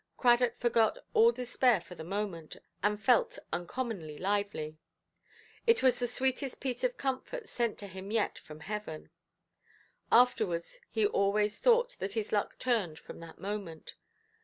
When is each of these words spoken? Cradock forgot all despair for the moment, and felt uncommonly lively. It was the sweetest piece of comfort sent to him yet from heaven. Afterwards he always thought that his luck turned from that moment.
Cradock 0.17 0.57
forgot 0.57 0.97
all 1.13 1.31
despair 1.31 1.79
for 1.79 1.93
the 1.93 2.03
moment, 2.03 2.55
and 2.81 2.99
felt 2.99 3.37
uncommonly 3.53 4.17
lively. 4.17 4.79
It 5.67 5.83
was 5.83 5.99
the 5.99 6.07
sweetest 6.07 6.59
piece 6.59 6.83
of 6.83 6.97
comfort 6.97 7.47
sent 7.47 7.77
to 7.77 7.87
him 7.87 8.09
yet 8.09 8.39
from 8.39 8.61
heaven. 8.61 9.11
Afterwards 10.11 10.79
he 10.89 11.05
always 11.05 11.59
thought 11.59 11.97
that 11.99 12.13
his 12.13 12.31
luck 12.31 12.57
turned 12.57 12.97
from 12.97 13.19
that 13.19 13.37
moment. 13.37 13.93